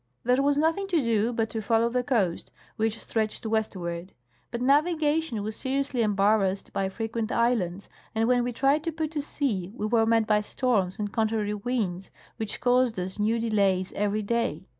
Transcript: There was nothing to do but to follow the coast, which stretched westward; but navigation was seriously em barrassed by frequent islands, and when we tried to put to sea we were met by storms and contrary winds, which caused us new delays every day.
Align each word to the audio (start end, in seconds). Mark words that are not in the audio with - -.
There 0.23 0.41
was 0.41 0.57
nothing 0.57 0.87
to 0.87 1.03
do 1.03 1.31
but 1.31 1.51
to 1.51 1.61
follow 1.61 1.87
the 1.87 2.01
coast, 2.01 2.51
which 2.75 2.99
stretched 2.99 3.45
westward; 3.45 4.13
but 4.49 4.59
navigation 4.59 5.43
was 5.43 5.55
seriously 5.55 6.01
em 6.01 6.15
barrassed 6.15 6.73
by 6.73 6.89
frequent 6.89 7.31
islands, 7.31 7.87
and 8.15 8.27
when 8.27 8.43
we 8.43 8.51
tried 8.51 8.83
to 8.85 8.91
put 8.91 9.11
to 9.11 9.21
sea 9.21 9.71
we 9.75 9.85
were 9.85 10.07
met 10.07 10.25
by 10.25 10.41
storms 10.41 10.97
and 10.97 11.13
contrary 11.13 11.53
winds, 11.53 12.09
which 12.37 12.59
caused 12.61 12.97
us 12.99 13.19
new 13.19 13.39
delays 13.39 13.93
every 13.93 14.23
day. 14.23 14.65